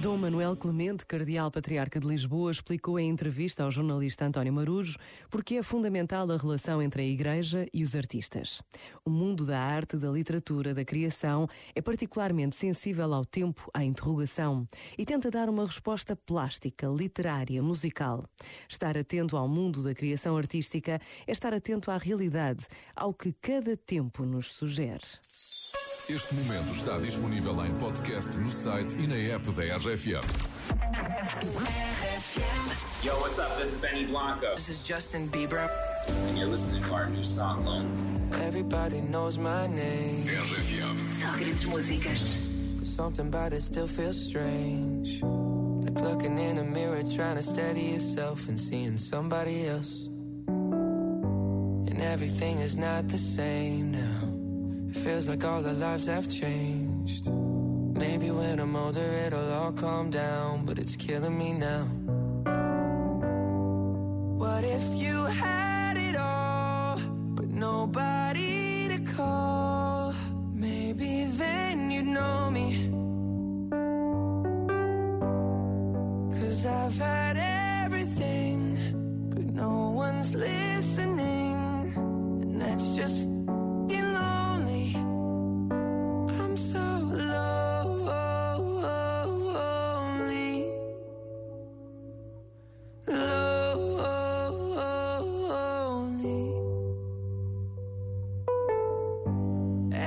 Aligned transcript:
Dom 0.00 0.18
Manuel 0.18 0.56
Clemente, 0.56 1.06
cardeal 1.06 1.50
patriarca 1.50 1.98
de 1.98 2.06
Lisboa, 2.06 2.50
explicou 2.50 2.98
em 2.98 3.08
entrevista 3.08 3.64
ao 3.64 3.70
jornalista 3.70 4.26
António 4.26 4.52
Marujo 4.52 4.98
porque 5.30 5.56
é 5.56 5.62
fundamental 5.62 6.30
a 6.30 6.36
relação 6.36 6.82
entre 6.82 7.02
a 7.02 7.04
Igreja 7.04 7.66
e 7.72 7.82
os 7.82 7.96
artistas. 7.96 8.62
O 9.04 9.10
mundo 9.10 9.46
da 9.46 9.58
arte, 9.58 9.96
da 9.96 10.10
literatura, 10.10 10.74
da 10.74 10.84
criação 10.84 11.48
é 11.74 11.80
particularmente 11.80 12.56
sensível 12.56 13.12
ao 13.14 13.24
tempo, 13.24 13.70
à 13.72 13.84
interrogação 13.84 14.68
e 14.98 15.04
tenta 15.06 15.30
dar 15.30 15.48
uma 15.48 15.64
resposta 15.64 16.14
plástica, 16.14 16.86
literária, 16.86 17.62
musical. 17.62 18.24
Estar 18.68 18.98
atento 18.98 19.36
ao 19.36 19.48
mundo 19.48 19.82
da 19.82 19.94
criação 19.94 20.36
artística 20.36 21.00
é 21.26 21.32
estar 21.32 21.54
atento 21.54 21.90
à 21.90 21.96
realidade, 21.96 22.66
ao 22.94 23.14
que 23.14 23.32
cada 23.32 23.76
tempo 23.76 24.24
nos 24.24 24.52
sugere. 24.52 25.04
Este 26.08 26.34
momento 26.36 26.72
está 26.72 26.98
disponível 26.98 27.66
em 27.66 27.74
podcast 27.78 28.38
no 28.38 28.48
site 28.48 28.96
e 28.96 29.08
na 29.08 29.34
app 29.34 29.50
da 29.50 29.76
RFM. 29.76 30.20
Yo, 33.02 33.12
what's 33.16 33.40
up? 33.40 33.56
This 33.58 33.72
is 33.72 33.80
Benny 33.80 34.06
Blanco. 34.06 34.54
This 34.54 34.68
is 34.68 34.80
Justin 34.88 35.28
Bieber. 35.30 35.68
And 36.28 36.38
you're 36.38 36.48
listening 36.48 36.84
to 36.84 36.94
our 36.94 37.06
new 37.10 37.24
song, 37.24 37.64
Lonely. 37.64 37.88
Everybody 38.46 39.00
knows 39.00 39.36
my 39.36 39.66
name. 39.66 40.22
RFM. 40.26 40.96
Só 41.00 41.32
grandes 41.32 41.64
músicas. 41.64 42.22
But 42.78 42.86
something 42.86 43.26
about 43.26 43.52
it 43.52 43.62
still 43.62 43.88
feels 43.88 44.16
strange. 44.16 45.20
Like 45.82 46.00
looking 46.00 46.38
in 46.38 46.58
a 46.58 46.64
mirror, 46.64 47.02
trying 47.02 47.36
to 47.36 47.42
steady 47.42 47.94
yourself 47.94 48.48
and 48.48 48.60
seeing 48.60 48.96
somebody 48.96 49.66
else. 49.66 50.08
And 51.88 52.00
everything 52.00 52.60
is 52.60 52.76
not 52.76 53.08
the 53.08 53.18
same 53.18 53.90
now. 53.90 54.35
Feels 55.04 55.28
like 55.28 55.44
all 55.44 55.64
our 55.64 55.72
lives 55.72 56.06
have 56.06 56.28
changed. 56.28 57.30
Maybe 57.30 58.30
when 58.30 58.58
I'm 58.58 58.74
older, 58.74 59.08
it'll 59.26 59.52
all 59.52 59.72
calm 59.72 60.10
down, 60.10 60.64
but 60.66 60.78
it's 60.78 60.96
killing 60.96 61.38
me 61.38 61.52
now. 61.52 61.84
What 64.36 64.64
if 64.64 64.84
you 64.94 65.24
had 65.24 65.96
it 65.96 66.16
all, 66.16 67.00
but 67.36 67.48
nobody 67.48 68.15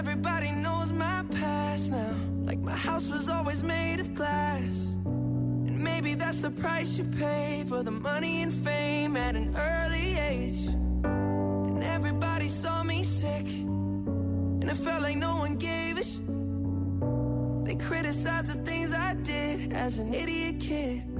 Everybody 0.00 0.50
knows 0.52 0.92
my 0.92 1.22
past 1.30 1.90
now. 1.90 2.16
Like 2.46 2.58
my 2.60 2.74
house 2.74 3.06
was 3.10 3.28
always 3.28 3.62
made 3.62 4.00
of 4.00 4.14
glass. 4.14 4.96
And 5.04 5.78
maybe 5.78 6.14
that's 6.14 6.40
the 6.40 6.50
price 6.50 6.96
you 6.96 7.04
pay 7.04 7.66
for 7.68 7.82
the 7.82 7.90
money 7.90 8.40
and 8.40 8.50
fame 8.50 9.14
at 9.18 9.36
an 9.36 9.54
early 9.54 10.16
age. 10.16 10.68
And 11.04 11.84
everybody 11.84 12.48
saw 12.48 12.82
me 12.82 13.04
sick. 13.04 13.46
And 13.46 14.70
it 14.70 14.76
felt 14.78 15.02
like 15.02 15.18
no 15.18 15.36
one 15.36 15.56
gave 15.56 15.98
a 15.98 16.02
sh. 16.02 16.16
They 17.66 17.74
criticized 17.74 18.46
the 18.54 18.58
things 18.64 18.94
I 18.94 19.12
did 19.12 19.74
as 19.74 19.98
an 19.98 20.14
idiot 20.14 20.60
kid. 20.60 21.19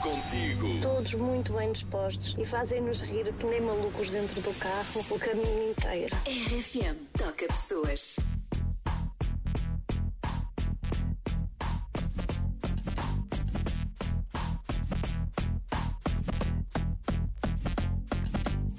contigo. 0.00 0.80
Todos 0.80 1.14
muito 1.14 1.52
bem 1.52 1.72
dispostos 1.72 2.34
e 2.38 2.44
fazem-nos 2.44 3.00
rir 3.02 3.32
que 3.34 3.46
nem 3.46 3.60
malucos 3.60 4.10
dentro 4.10 4.40
do 4.40 4.52
carro 4.58 5.04
o 5.10 5.18
caminho 5.18 5.70
inteiro. 5.70 6.16
RFM 6.26 6.96
toca 7.16 7.46
pessoas. 7.46 8.16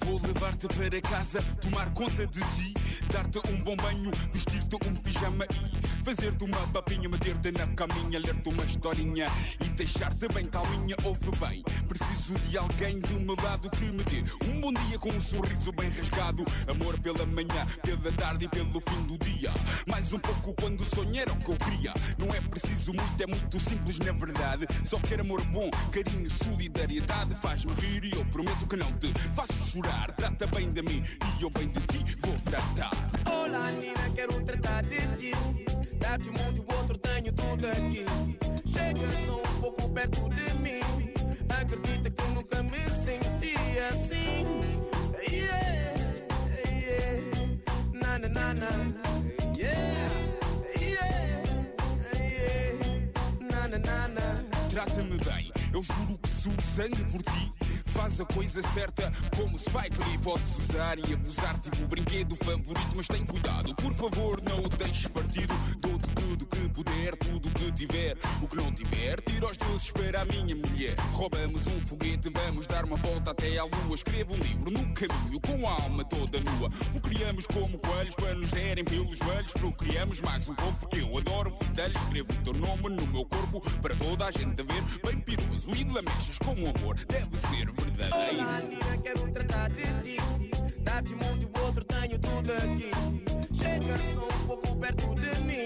Vou 0.04 0.20
levar-te 0.22 0.68
para 0.68 1.02
casa, 1.02 1.42
tomar 1.62 1.94
conta 1.94 2.28
de 2.28 2.40
ti, 2.40 2.74
dar-te 3.12 3.39
um 3.51 3.63
bom 3.63 3.75
banho, 3.75 4.12
vestir-te 4.31 4.75
um 4.88 4.95
pijama 4.95 5.45
e 5.45 6.03
fazer-te 6.03 6.44
uma 6.44 6.67
papinha, 6.67 7.09
meter-te 7.09 7.51
na 7.51 7.67
caminha, 7.67 8.19
ler-te 8.19 8.50
uma 8.50 8.63
historinha 8.63 9.28
e 9.59 9.69
deixar-te 9.69 10.28
bem 10.29 10.47
calminha. 10.47 10.95
Ouve 11.03 11.31
bem, 11.39 11.63
preciso 12.31 12.50
de 12.50 12.58
alguém 12.58 13.00
do 13.00 13.19
meu 13.19 13.36
lado 13.44 13.69
que 13.69 13.86
me 13.86 14.03
dê 14.03 14.24
um 14.47 14.62
bom 14.62 14.74
dia 14.74 14.97
com 15.00 15.09
um 15.09 15.22
sorriso 15.22 15.72
bem 15.74 15.90
rasgado. 15.90 16.46
Amor 16.68 16.97
pela 17.00 17.25
manhã, 17.25 17.66
pela 17.84 18.12
tarde 18.14 18.46
e 18.46 18.47
pelo 18.47 18.80
fim 18.80 19.03
do 19.03 19.18
dia. 19.18 19.52
Mais 19.88 20.14
um 20.14 20.19
pouco 20.19 20.53
quando 20.53 20.84
sonhar 20.96 21.24
era 21.24 21.34
o 21.34 21.38
que 21.38 21.52
eu 21.52 21.58
queria. 21.58 21.94
Não 22.18 22.34
é 22.34 22.40
preciso 22.42 22.94
muito, 22.94 23.22
é 23.22 23.28
muito 23.28 23.59
simples 23.59 24.00
na 24.00 24.12
verdade. 24.14 24.66
Só 24.86 24.97
quero 25.00 25.22
amor 25.22 25.42
bom, 25.46 25.69
carinho, 25.92 26.30
solidariedade. 26.30 27.36
Faz-me 27.36 27.74
rir 27.74 28.06
e 28.06 28.12
eu 28.16 28.25
prometo 28.25 28.68
que 28.68 28.75
não 28.75 28.92
te 28.94 29.12
faço 29.34 29.53
chorar. 29.72 30.12
Trata 30.13 30.48
bem 30.48 30.72
de 30.72 30.81
mim 30.81 31.03
e 31.40 31.44
eu 31.44 31.50
bem 31.50 31.68
de 31.68 31.80
ti 31.81 32.16
vou 32.19 32.38
tratar. 32.40 32.92
Olá, 33.30 33.72
Nina, 33.72 34.09
quero 34.16 34.42
tratar 34.44 34.84
de 34.84 35.00
ti. 35.18 35.31
Dar-te 36.00 36.30
um 36.30 36.34
mundo 36.34 36.58
e 36.58 36.59
o 36.59 36.78
outro 36.78 36.98
tenho 36.98 37.31
tudo 37.34 37.68
aqui. 37.68 38.06
Chega 38.72 39.25
só 39.25 39.38
um 39.38 39.62
pouco 39.62 39.90
perto 39.90 40.30
de 40.30 40.50
Trata-me 54.72 55.18
bem, 55.18 55.52
eu 55.74 55.84
juro 55.84 56.18
que 56.18 56.30
sou 56.30 56.54
sangue 56.64 57.04
por 57.12 57.22
ti. 57.22 57.71
Faz 58.01 58.19
a 58.19 58.25
coisa 58.25 58.63
certa, 58.69 59.12
como 59.38 59.59
Spike 59.59 59.95
Lee 60.09 60.17
Podes 60.17 60.57
usar 60.57 60.98
e 60.98 61.13
abusar, 61.13 61.59
tipo 61.59 61.83
o 61.83 61.88
brinquedo 61.88 62.36
favorito 62.36 62.95
Mas 62.95 63.06
tem 63.06 63.24
cuidado, 63.24 63.75
por 63.75 63.94
favor, 63.94 64.42
não 64.42 64.63
o 64.63 64.69
deixes 64.69 65.07
partido. 65.07 65.53
Dou-te 65.77 66.07
tudo 66.15 66.45
que 66.48 66.69
puder, 66.69 67.15
tudo 67.18 67.48
que 67.51 67.71
tiver. 67.71 68.18
O 68.42 68.48
que 68.48 68.56
não 68.56 68.74
tiver, 68.74 69.21
tira 69.21 69.51
os 69.51 69.56
deuses 69.56 69.92
para 69.92 70.21
a 70.21 70.25
minha 70.25 70.56
mulher. 70.56 70.95
Roubamos 71.12 71.68
um 71.68 71.80
foguete, 71.81 72.31
vamos 72.33 72.65
dar 72.65 72.86
uma 72.86 72.95
volta 72.98 73.31
até 73.31 73.59
à 73.59 73.65
lua. 73.65 73.94
Escrevo 73.94 74.33
um 74.33 74.38
livro 74.38 74.71
no 74.71 74.94
caminho, 74.95 75.39
com 75.39 75.69
a 75.69 75.83
alma 75.83 76.04
toda 76.04 76.39
nua. 76.39 76.71
O 76.95 77.00
criamos 77.00 77.45
como 77.45 77.77
coelhos 77.77 78.15
para 78.15 78.33
nos 78.33 78.50
derem 78.50 78.83
pelos 78.83 79.19
joelhos. 79.19 79.54
Procriamos 79.54 80.21
mais 80.21 80.50
um 80.50 80.56
pouco 80.56 80.80
porque 80.80 81.01
eu 81.01 81.18
adoro 81.19 81.51
fedelhos 81.51 82.01
Escrevo 82.01 82.33
o 82.33 82.38
teu 82.38 82.54
nome 82.54 82.89
no 82.89 83.06
meu 83.06 83.25
corpo 83.25 83.62
para 83.80 83.95
toda 83.95 84.25
a 84.25 84.31
gente 84.31 84.63
ver. 84.63 84.83
Bem 85.06 85.19
piroso 85.19 85.69
e 85.75 85.83
lamechas 85.83 86.39
com 86.39 86.51
amor, 86.51 86.95
deve 87.06 87.38
ser 87.47 87.65
verdadeiro 87.65 87.91
Olá, 88.00 88.62
Nina, 88.62 88.98
quero 89.04 89.32
tratar 89.32 89.70
de 89.70 89.84
ti. 90.04 90.18
Dar-te 90.80 91.14
um 91.14 91.18
mundo 91.18 91.44
e 91.44 91.46
o 91.46 91.64
outro 91.66 91.84
tenho 91.84 92.18
tudo 92.20 92.52
aqui. 92.54 92.92
Chega 93.54 93.98
só 94.14 94.26
um 94.26 94.48
pouco 94.48 94.76
perto 94.78 95.16
de 95.16 95.40
mim. 95.42 95.66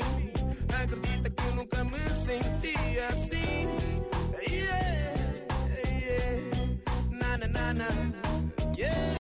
Acredita 0.81 1.29
que 1.29 1.43
eu 1.47 1.55
nunca 1.55 1.83
me 1.83 1.99
senti 2.25 2.75
assim. 3.09 3.67
Yeah, 4.49 5.13
yeah. 5.77 6.77
Na, 7.11 7.37
na, 7.37 7.47
na, 7.47 7.73
na. 7.73 8.14